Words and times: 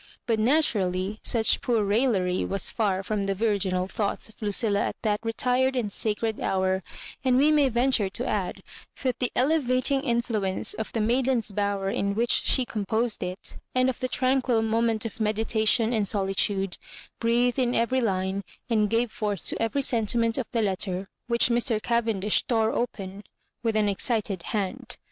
But 0.25 0.39
naturally 0.39 1.19
such 1.21 1.61
poor 1.61 1.83
raillery 1.83 2.43
was 2.43 2.73
&r 2.79 3.03
from 3.03 3.25
the 3.27 3.35
virginal 3.35 3.87
thoughts 3.87 4.29
of 4.29 4.41
Lucilla 4.41 4.79
at 4.79 4.95
that 5.03 5.19
retired 5.21 5.75
and 5.75 5.91
sacred 5.91 6.39
hour; 6.39 6.81
and 7.23 7.37
we 7.37 7.51
may 7.51 7.69
ven 7.69 7.91
ture 7.91 8.09
to 8.09 8.25
add, 8.25 8.63
that 9.03 9.19
the 9.19 9.31
elevating 9.35 10.01
influence 10.01 10.73
of 10.73 10.91
the 10.93 11.01
maiden's 11.01 11.51
bower 11.51 11.91
in 11.91 12.15
which 12.15 12.31
she 12.31 12.65
composed 12.65 13.21
it, 13.21 13.57
and 13.75 13.91
of 13.91 13.99
that 13.99 14.11
tranquil 14.13 14.63
moment 14.63 15.05
of 15.05 15.19
meditation 15.19 15.93
and 15.93 16.07
soli 16.07 16.33
tude, 16.33 16.79
breathed 17.19 17.59
in 17.59 17.75
every 17.75 18.01
line, 18.01 18.41
and 18.71 18.89
gave 18.89 19.11
force 19.11 19.43
to 19.49 19.61
every 19.61 19.83
sentiment 19.83 20.35
of 20.39 20.47
the 20.49 20.63
letter 20.63 21.09
which 21.27 21.49
Mr. 21.49 21.79
Caven 21.79 22.19
dish 22.21 22.41
tore 22.47 22.71
open 22.71 23.23
with 23.61 23.75
an 23.75 23.87
excited 23.87 24.41
hand. 24.41 24.97